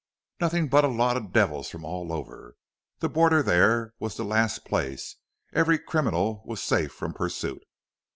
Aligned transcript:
"Nothing 0.39 0.67
but 0.67 0.83
a 0.83 0.87
lot 0.87 1.15
of 1.15 1.31
devils 1.31 1.69
from 1.69 1.85
all 1.85 2.11
over. 2.11 2.55
The 3.01 3.07
border 3.09 3.43
there 3.43 3.93
was 3.99 4.17
the 4.17 4.25
last 4.25 4.65
place. 4.65 5.17
Every 5.53 5.77
criminal 5.77 6.41
was 6.43 6.59
safe 6.59 6.91
from 6.91 7.13
pursuit." 7.13 7.61